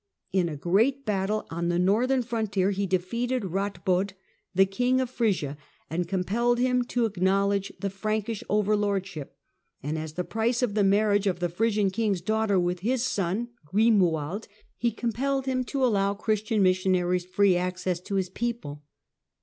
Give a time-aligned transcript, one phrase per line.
[0.33, 4.13] In a great battle on the northern frontier he defeated Katbod,
[4.55, 5.57] the King of Frisia,
[5.91, 9.37] and compelled him to ac knowledge the Frankish overlordship,
[9.83, 13.49] and, as the price of the marriage of the Frisian king's daughter with his son
[13.63, 18.81] Grimoald, he compelled him to allow Christian missionaries free access to his people.